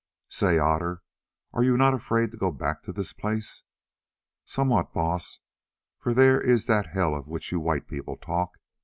"Say, 0.29 0.57
Otter, 0.57 1.03
are 1.53 1.61
you 1.63 1.77
not 1.77 1.93
afraid 1.93 2.33
of 2.33 2.39
going 2.39 2.57
back 2.57 2.81
to 2.81 2.91
this 2.91 3.13
place?" 3.13 3.61
"Somewhat, 4.43 4.93
Baas, 4.95 5.41
for 5.99 6.15
there 6.15 6.41
is 6.41 6.65
that 6.65 6.87
hell 6.87 7.13
of 7.13 7.27
which 7.27 7.51
you 7.51 7.59
white 7.59 7.87
people 7.87 8.17
talk. 8.17 8.57